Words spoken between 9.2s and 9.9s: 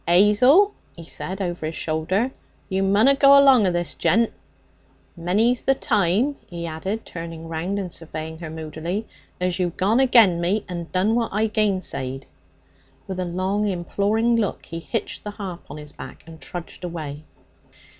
'as you've